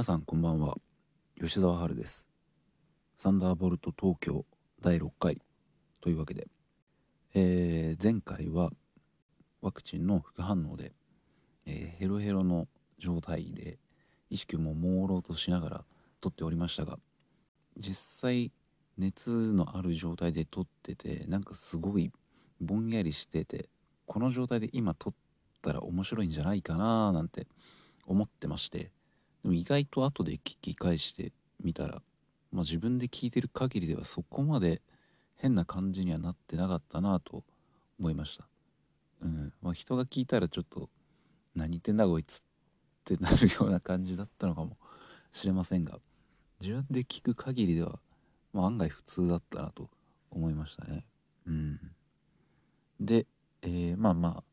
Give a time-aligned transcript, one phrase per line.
[0.00, 0.78] 皆さんこんばんは。
[1.38, 2.26] 吉沢春です。
[3.18, 4.46] サンダーボルト東京
[4.80, 5.42] 第6回
[6.00, 6.48] というわけで、
[7.34, 8.70] えー、前回は
[9.60, 10.92] ワクチンの副反応で、
[11.66, 12.66] えー、ヘロヘロの
[12.98, 13.78] 状態で
[14.30, 15.84] 意識も朦朧としながら
[16.22, 16.98] 撮っておりましたが
[17.76, 18.52] 実際
[18.96, 22.10] 熱のある状態で撮っててなんかすごい
[22.58, 23.68] ぼんやりしてて
[24.06, 25.14] この状態で今撮っ
[25.60, 27.46] たら面白いんじゃないかななんて
[28.06, 28.90] 思ってまして
[29.42, 32.02] でも意外と後で聞き返してみたら、
[32.52, 34.82] まあ、自分で聞いてる限りではそこまで
[35.36, 37.44] 変な感じにはなってなかったなと
[37.98, 38.46] 思いました。
[39.22, 40.88] うんまあ、人が聞いたらちょっと
[41.54, 42.42] 何言ってんだこいつっ
[43.04, 44.76] てなるような感じだったのかも
[45.32, 45.98] しれませんが
[46.60, 47.98] 自分で聞く限りでは、
[48.52, 49.90] まあ、案外普通だったなと
[50.30, 51.04] 思いましたね。
[51.46, 51.80] うん、
[53.00, 53.26] で、
[53.62, 54.44] えー、まあまあ、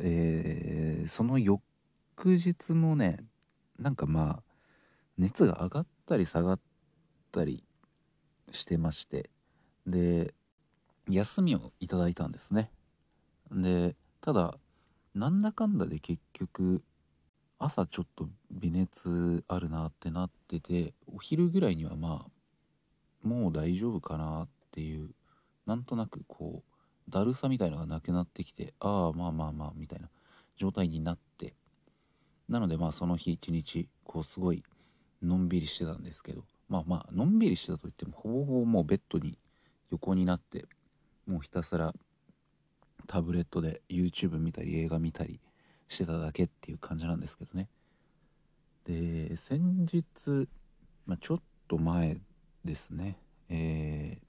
[0.00, 1.60] えー、その翌
[2.24, 3.24] 日もね
[3.78, 4.42] なんかまあ
[5.18, 6.60] 熱が上がったり下がっ
[7.32, 7.66] たり
[8.52, 9.30] してまして
[9.86, 10.34] で
[11.08, 12.70] 休みをいただいたんですね。
[13.50, 14.58] でただ
[15.14, 16.82] なんだかんだで結局
[17.58, 25.10] 朝ちょっと微熱あるなってなっててお昼ぐらいにはまあもう大丈夫かなっていう
[25.64, 30.10] なんとなくこうだるさみたいのがなくなってきてああまあまあまあみたいな
[30.56, 31.54] 状態になって
[32.48, 34.62] なのでまあその日一日こうすごい
[35.22, 39.38] のんびりしてたんですけどまあまあのんびりしてたといってもほぼほぼもうベッドに
[39.90, 40.64] 横になって
[41.26, 41.92] もうひたすら
[43.06, 45.40] タブレットで YouTube 見たり映画見たり
[45.88, 47.68] してただけっていう感じなんですけどね。
[48.84, 50.48] で先日、
[51.06, 52.18] まあ、ちょっと前
[52.64, 53.18] ですね。
[53.48, 54.26] えー、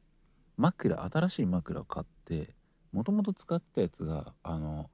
[0.57, 2.53] 枕新しい枕を買って
[2.91, 4.89] もともと使ったやつがあの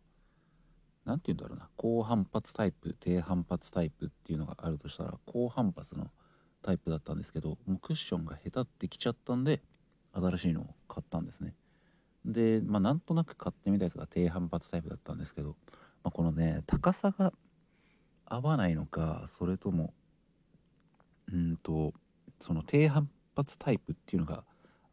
[1.06, 1.70] 何て言うんだろうな。
[1.76, 6.10] 高反発タイプ低反発タイプっていうのがあるとしたら高反発の
[6.62, 9.62] タイプだったんですけどもうクッションが下手ってきちゃったんで
[10.14, 11.54] 新しいのを買ったんですね。
[12.26, 15.58] でまあなんとなく買ってみたやつが低反発タイプだったんですけど、
[16.04, 17.34] まあ、このね高さが
[18.26, 19.94] 合わないのかそれとも
[21.32, 21.94] うんと
[22.40, 24.44] その低反発タイプっていうのが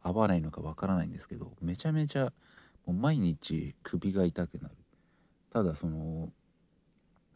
[0.02, 2.32] 合わないのかわからないんですけどめちゃめちゃ
[2.86, 4.74] もう毎日首が痛くなる。
[5.52, 6.30] ただその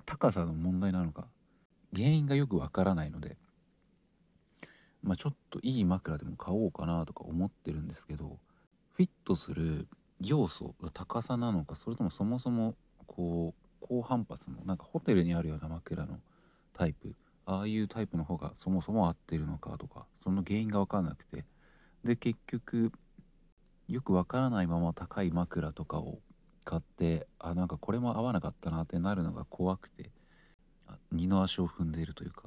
[0.06, 1.26] 高さの問題なのか
[1.94, 3.36] 原因がよくわからないので
[5.02, 8.38] まあちょっといい枕でも買おうかなとか思ってるんですけど
[8.92, 9.88] フィットする
[10.20, 12.74] 要素が高さなのかそれともそもそも
[13.06, 16.18] こう高反発のなんかホテルにあるような枕の
[16.72, 17.14] タイプ
[17.46, 21.44] ああいうタイプの方がそもそも合ってるのかとかその原因が分かんなくて
[22.04, 22.92] で結局
[23.88, 26.18] よくわからないまま高い枕とかを
[26.64, 30.10] 買ってあなんかこれも合わなかったなってなるのが怖くて
[31.12, 32.44] 二の足を踏んでいるというか、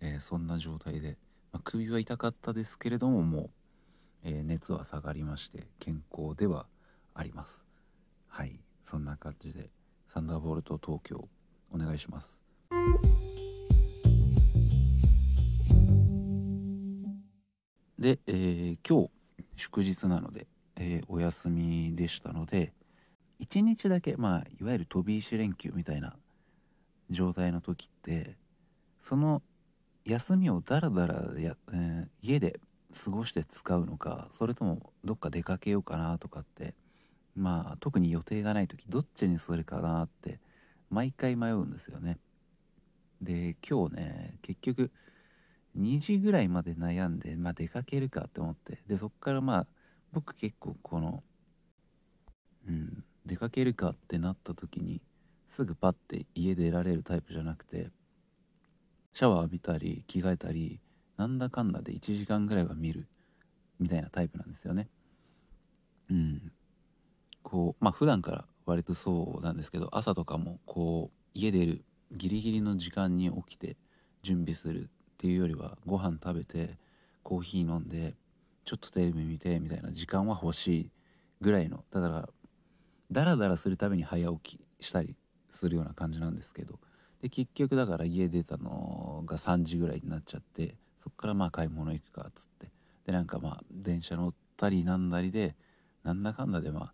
[0.00, 1.18] えー、そんな状態で、
[1.52, 3.50] まあ、首は痛かったですけれどももう、
[4.24, 6.66] えー、熱は下がりまして健康では
[7.14, 7.64] あります。
[8.28, 8.60] はい。
[8.84, 9.70] そんな感じで
[10.12, 11.28] サンダーボルト東京
[11.72, 12.38] お願いします。
[17.98, 19.10] で、えー、今日
[19.56, 20.46] 祝日なので、
[20.76, 22.72] えー、お休みでしたので、
[23.40, 26.14] 1日だけまあいわゆる飛び石連休みたいな
[27.10, 28.36] 状態の時って
[29.00, 29.42] その
[30.04, 32.60] 休みをダラダラや、えー、家で
[33.04, 36.74] 過ごして使うのかそれともどっか出かけようかなとかって
[37.36, 40.40] まあ特に予定がない時どっちにするかなって
[40.90, 42.18] 毎回迷うんですよね。
[43.20, 44.90] で今日ね結局
[45.78, 49.66] 2時ぐらいまで悩んでまあ出かけるかって思ってでそっからまあ
[50.12, 51.22] 僕結構この
[52.68, 55.00] うん出かけるかってなった時に
[55.48, 57.90] すぐパッて家出られるタイプじゃなくて
[59.12, 60.80] シャワー浴びたり着替えたり
[61.16, 63.08] なんだかんだで1時間ぐらいは見る
[63.78, 64.88] みたいなタイプなんですよね。
[66.10, 66.52] うん。
[67.42, 73.76] こうまあ普段から割とそうなんですけど朝とかもこう家出るギリギリの時間に起きて
[74.22, 76.76] 準備するっていうよりはご飯食べて
[77.22, 78.14] コーヒー飲んで
[78.64, 80.90] ちょっとテレビ見てみたいな時間は欲しい
[81.40, 82.28] ぐらいのだから
[83.10, 85.16] ダラダラするために早起きしたり
[85.50, 86.78] するような感じなんですけど。
[87.22, 92.70] で結局だから家出たのが3時ぐらいになっちゃってそっからまあ買い物行くかっつって。
[93.06, 95.54] でなんかまあ電車乗ったりなんだりで
[96.02, 96.92] なんだかんだでまあ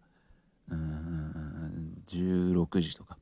[0.71, 3.19] うん16時とか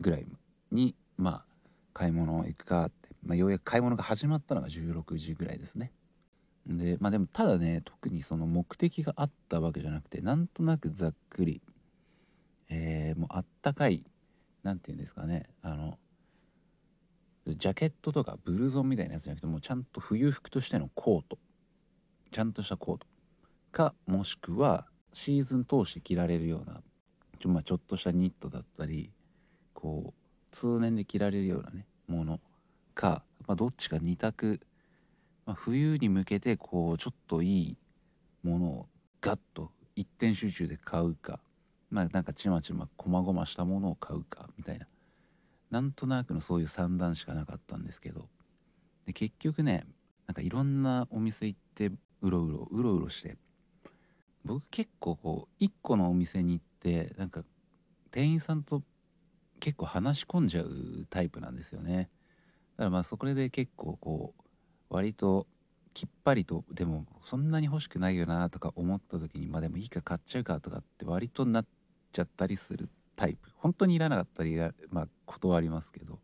[0.00, 0.26] ぐらい
[0.70, 1.44] にまあ
[1.92, 5.92] 買い物行くかって、まあ、ようやく買い物が始まったのが16時ぐらいですね。
[6.66, 11.60] でまあでもただね特にその目的があったわけじゃなくてなんとなくざっくり
[12.74, 14.02] えー、もうあったかい
[14.62, 15.44] 何て言うんですかね。
[15.60, 15.98] あの
[17.46, 21.38] ジャケットとかブルゾンみたいなやつじゃなくてもうちゃんと冬服としてのコート。
[22.30, 23.06] ちゃんとしたコート。
[23.72, 26.82] かもしくはシーズン通して着られるような
[27.40, 29.10] ちょ,、まあ、ちょっとしたニットだったり
[29.74, 30.14] こう
[30.50, 32.40] 通年で着られるようなねもの。
[32.94, 34.60] か、まあ、どっちか2択、
[35.46, 37.76] まあ、冬に向けてこうちょっといい
[38.42, 38.88] ものを
[39.20, 41.40] ガッと一点集中で買うか。
[41.92, 44.86] まあなんかちまちまこまごましたものを買うかみたいな。
[45.70, 48.28] なんとなくのそういう算段しかなかったんですけど。
[49.06, 49.84] で結局ね
[50.26, 51.90] なんかいろんなお店行って
[52.22, 53.36] うろうろうろうろして。
[54.44, 57.44] 僕結構こう1個のお店に行ってなんか
[58.10, 58.82] 店員さんと
[59.60, 62.10] 結構話し込んじゃうタイプなんですよね。
[62.76, 64.42] だからまあそこで結構こう
[64.88, 65.46] 割と
[65.94, 71.66] きっぱりとでもそんなに欲しくないよなとか思った時にまあでもいいか買っちゃうかとかって割となっ
[72.12, 73.50] ちゃったりするタイプ。
[73.56, 74.56] 本当にいらなかったり
[74.90, 76.18] まあ断りますけど、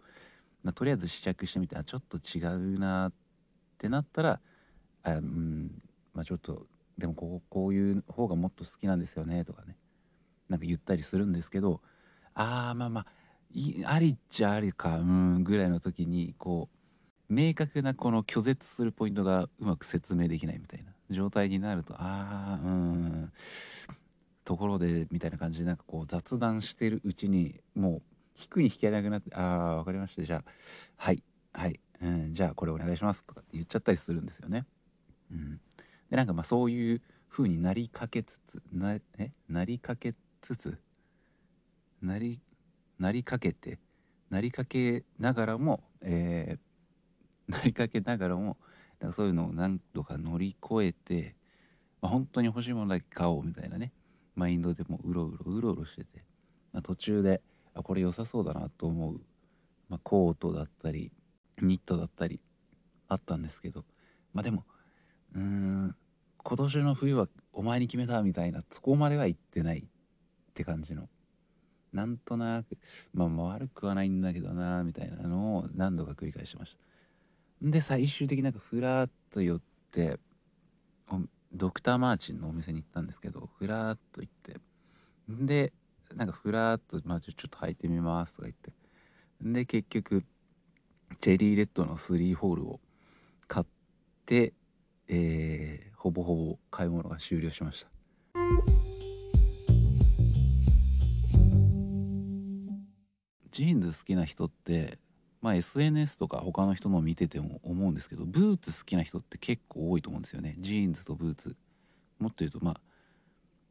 [0.62, 3.12] まあ、とりあえず試着してみたらちょっと違うなっ
[3.78, 4.40] てなったら
[5.02, 5.82] あうん。
[6.14, 9.76] まあちょっとでもこうこういう方がもっと好きなんですよねとかね。
[10.48, 11.80] なんか言ったりするんですけど
[12.34, 13.06] ああまあまあ
[13.86, 16.68] ありっちゃありかうんぐらいの時にこ
[17.30, 23.32] う明確なこの拒絶するポイントがうまく説明できないみたいな状態になるとああうん。
[24.48, 28.02] ところでみたいな感じでなんかこう雑談してるうちにもう
[28.40, 30.22] 引くに引けなくなってああ分かりました。
[30.22, 30.44] じゃあ
[30.96, 31.22] はい
[31.52, 34.64] はいうん、じゃあこれお願いしますとかって言っちゃったりするんですよね。
[35.30, 35.60] うん、
[36.10, 39.32] でなんかまあそういう風になりかけつつなえ？
[39.50, 40.78] なりかけつつ？
[42.00, 42.40] なり
[42.98, 43.78] なりかけて？
[44.30, 48.56] なりかけながらも、えー、 なりかけながらも
[48.98, 51.36] なんかそういうのを何度か乗り越えて、
[52.00, 53.92] まあ、本当に欲しいものだけ買おうみたいなね。
[54.38, 56.24] マインドでもうろうろうろうろしてて、
[56.72, 57.42] まあ、途中で
[57.74, 59.20] あこれ良さそうだなと思う、
[59.88, 61.10] まあ、コートだったり
[61.60, 62.40] ニットだったり
[63.08, 63.84] あったんですけど
[64.32, 64.64] まあでも
[65.34, 65.96] うーん
[66.36, 69.82] 今年の冬はお前に決めたみたいなそこまでは言ってないっ
[70.54, 71.08] て感じの
[71.92, 72.78] なんとなく
[73.12, 76.78] まあ悪くはないんだけどなみたいなのを何度か繰り返しました。
[77.60, 79.60] で最終的になんかふらっと寄っ
[79.90, 80.20] て
[81.52, 84.60] ドクター・マーチンのお店に行ったんですけどふらっと行って
[85.28, 85.72] で
[86.14, 88.72] なんかふらっと、まあ、ちょっと履いてみますとか言って
[89.40, 90.24] で結局
[91.20, 92.80] チェリーレッドの3ホールを
[93.46, 93.66] 買っ
[94.26, 94.52] て、
[95.08, 97.88] えー、ほぼほぼ買い物が終了しました。
[103.52, 104.98] ジーンズ好きな人って
[105.40, 110.56] まあ SNS とか他の人の見てても思うんですけどブーツ好きな人って結構多いと思うんですよね。
[110.58, 111.56] ジーンズとブーツ。
[112.18, 112.80] もっと言うとまあ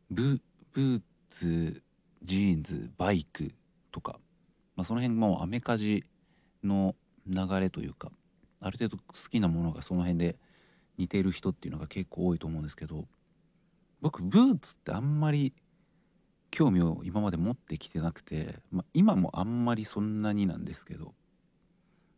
[0.09, 0.39] ブ、
[0.73, 1.81] ブーツ
[2.23, 3.51] ジーンズバイク
[3.91, 4.19] とか、
[4.75, 6.05] まあ、その辺もアメカジ
[6.63, 6.95] の
[7.27, 8.11] 流れというか
[8.61, 10.37] ある程度好きなものがその辺で
[10.97, 13.05] 似てる人っていうのが結構多いと思うんですけど
[14.01, 15.53] 僕ブーツってあんまり
[16.51, 21.13] 興味を今まで持ってきてなくて、まあ、今もあんまりそんなになんですけど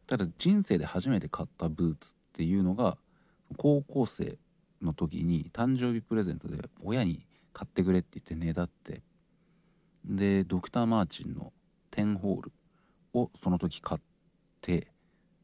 [0.09, 2.97] ただ人生で初めて買ったブーツっていうのが
[3.57, 4.39] 高校生
[4.81, 9.03] の時に誕生日プレゼントで親に買ってくれって言ってねだって
[10.05, 11.53] でドクター・マーチンの
[11.91, 12.51] 10ホール
[13.13, 14.01] をその時買っ
[14.61, 14.87] て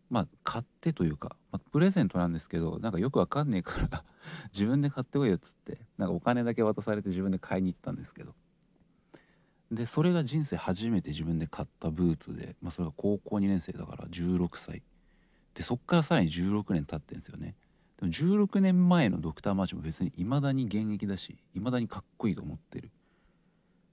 [0.10, 4.04] まあ買ってというか、まあ、プレゼントなんですけどなんかよくわかんねえから
[4.52, 8.34] 自分で買ってこいよっつってなんかお金だけ渡されて自分で買いに行ったんですけど。
[9.72, 14.84] でそれが人生初めて自分で買ったブーツで、まあ、それが高校2年生だから16歳。
[15.56, 17.56] でそっからさらに16年経ってんですよね。
[18.00, 22.92] でも16年前のドクター・マーチも別に未だに現役だし未だにかっこいいと思ってる。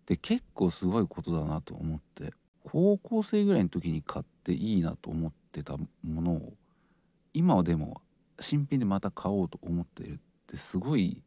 [0.06, 2.32] で結構すごいことだなと思って
[2.64, 6.52] 高校生ぐらいの時に買っていいなと思ってたものを
[7.32, 8.02] 今はでも
[8.40, 10.16] 新品でまた買おうと思ってるっ
[10.50, 11.22] てすごい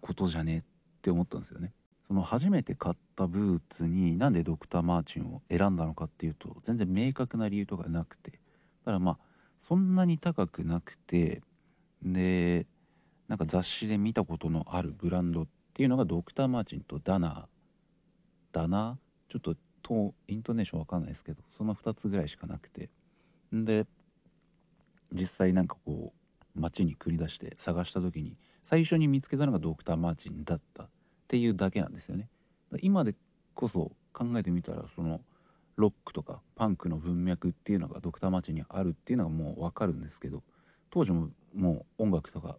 [0.00, 0.62] ことじゃねっ
[1.02, 1.72] て思ったんですよね。
[2.08, 8.40] その初めて買ったブーツになんでドクター・マーチンを選んだのかっていうと全然明確な理由とかなくて。
[8.84, 9.18] ただまあ
[9.58, 11.42] そんなに高くなくて
[12.02, 12.66] で
[13.26, 17.44] なんか雑誌で見たことのあるブランドっていうのがドクター・マーチンとダナー。
[18.52, 19.32] ダナー？
[19.32, 22.90] ちょっととイントネーションわかんないですけどその2つぐらいしかなくて。
[23.52, 23.86] んで
[25.12, 26.12] 実際なんかこ
[26.56, 30.88] う街に繰り出して探した時に最初に見つけたのがドクター・マーチンだった。
[31.26, 32.28] っていうだけなんですよね。
[32.80, 33.16] 今で
[33.54, 35.20] こそ考えてみたらその
[35.74, 40.44] ロックとかパンクの文脈っていうのがドクター・マーチにあるっていうのがもう分かるんですけど
[40.90, 42.56] 当時ももう音楽とか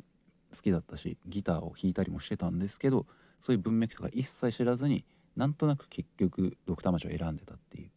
[0.54, 3.06] 好きだったしギターを弾いたりもしてたんですけど
[3.46, 5.06] そういう文脈とか一切知らずに
[5.38, 7.90] なんとなく結局ドクターマチを選んでたっていう。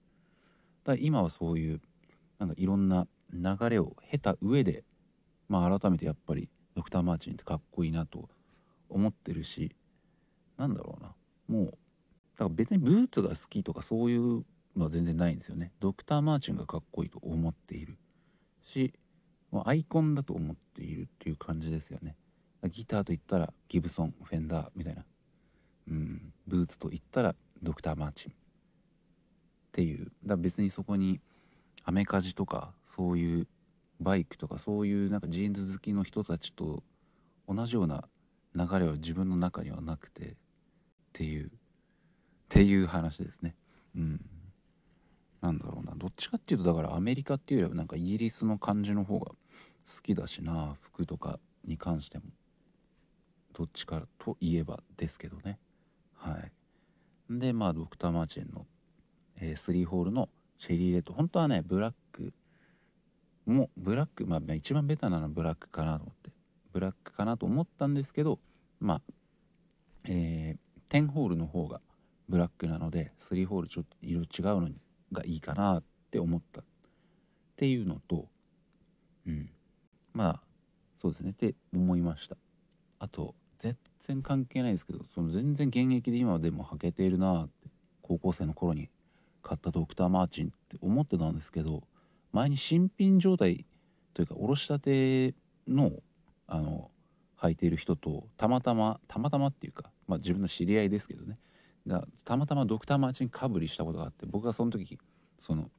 [0.84, 1.80] だから今はそういう
[2.38, 4.84] なんかいろんな流れを経た上で
[5.48, 8.28] まあ改めてやっぱりドクター・マーチンってかっこいいなと
[8.88, 9.74] 思ってるし
[10.60, 11.14] なんだろうな。
[11.48, 11.78] もうだか
[12.44, 14.44] ら別にブーツが好きとかそういう
[14.76, 15.72] のは全然ないんですよね。
[15.80, 17.96] ドクター・マーチンがかっこいいと思っている
[18.62, 18.94] し
[19.52, 22.16] アイコンだと思っているっていう感じですよね。
[22.70, 25.04] ギターといったらギブソンフェンダーみたいな。
[25.88, 26.32] うん。
[26.46, 28.30] ブーツといったらドクター・マーチン。
[28.30, 28.34] っ
[29.72, 30.12] ていう。
[30.24, 31.20] だ別にそこに
[31.84, 33.48] アメカジとかそういう
[34.00, 36.82] バイクとかそういうなんかジーンズ好きの人たちと
[37.48, 38.04] 同じような
[38.54, 40.36] 流れは自分の中にはなくて
[41.10, 41.50] っていうっ
[42.48, 43.54] ていう話ですね。
[43.96, 44.20] うん。
[45.40, 45.94] なんだろうな。
[45.96, 49.36] どっちかっていうとだからアメリカっていうよりはなんかイギリスの感じの方が好
[50.02, 52.24] きだしな服とかに関しても。
[53.52, 55.58] どっちかといえばですけどね。
[56.14, 56.52] はい。
[57.30, 58.66] でまあドクター・マーチンの、
[59.36, 61.12] えー、3ホールのチェリーレッド。
[61.12, 62.32] 本当はねブラック
[63.46, 66.30] もブラックまあ一番ベタなのはブラックかなと思って。
[66.72, 68.38] ブラックかなと思ったんですけど
[68.78, 69.02] まあ
[70.04, 71.80] えー、10ホールの方が
[72.28, 74.26] ブラックなので3ホールちょっと色違う
[74.60, 74.68] の
[75.12, 76.64] がいいかなって思ったっ
[77.56, 78.28] ていうのと
[79.26, 79.50] うん。
[80.12, 80.40] まあ
[81.00, 81.30] そうですね。
[81.30, 82.36] って思いました。
[82.98, 87.68] あと全然関係ないですけどその全然現役で今でも履けているなって
[88.02, 88.90] 高校生の頃に
[89.42, 91.82] 買ったドクター・マーチンって思ってたんですけど
[92.32, 93.64] 前に新品状態
[94.12, 95.34] というかおろしたて
[95.66, 95.92] の
[96.46, 96.90] あの
[97.40, 101.38] 履いている人とたまたまたまたまっていうか、まあ、自分の知り合いですけどね。
[101.86, 104.98] がたまたまドクター・マーチンかぶりしたことがあって僕がその時
[105.38, 105.70] その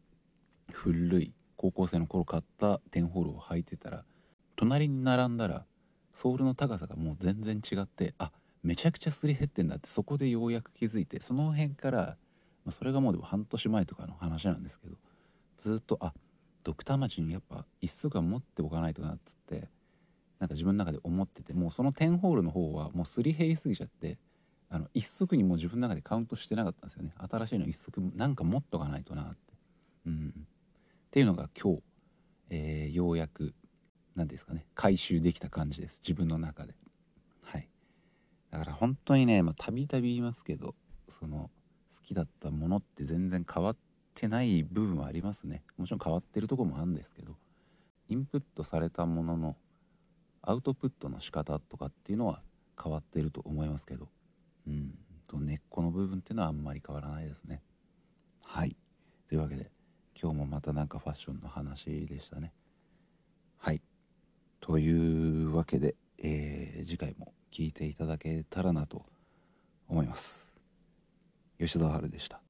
[0.72, 4.04] 古い高校生の頃買ったテンホールを履いてたら
[4.56, 5.66] 隣に並んだら
[6.14, 8.32] ソールの高さがもう全然違ってあ
[8.64, 12.18] めちゃくちゃすり減ってんだってそこでようやく気づいてその辺から、
[12.66, 14.96] まあ、それがもうでも半年前とかの話なんですけど
[15.58, 16.14] ずっとあ
[16.64, 19.68] ドクターマーチンやっぱ一足は持っておかないとなっつって
[20.42, 24.18] なんか自分の中で思っててもうその10ホールの方はもうすり減りすぎちゃって
[24.72, 27.14] あの一足にもう自分の中でカウントしてなかったんですよね。
[27.32, 29.38] 新しいの一足なんか持っとかないとなって。
[30.08, 30.34] うん。
[30.36, 30.42] っ
[31.12, 31.82] ていうのが今日、
[32.50, 33.54] えー、ようやく
[34.16, 36.02] 何ですかね回収できた感じです。
[36.04, 36.74] 自分の中で。
[37.44, 37.70] はい。
[38.50, 40.74] だから本当にねたびたび言いますけど
[41.10, 41.52] その
[41.96, 43.78] 好きだったものって全然変わっ
[44.16, 45.62] てない部分はありますね。
[45.78, 47.36] もちろん変わってるとこもあるんですけど
[48.10, 49.56] インプットされたものの
[50.44, 52.42] アウトプットの仕方とかっていうのは
[52.82, 54.08] 変わってると思いますけど。
[54.68, 54.94] うん。
[55.28, 57.62] と根っこの部分っていうのはあんまり変わらないですね。
[58.44, 58.76] はい。
[59.30, 59.72] というわけで
[60.22, 62.52] 今日もまたなんかファッションの話でしたね。
[63.58, 63.82] はい。
[64.60, 69.06] というわけで、えー、次回も聞いていただけたらなと
[69.88, 70.52] 思います。
[71.60, 72.42] 吉田春でした。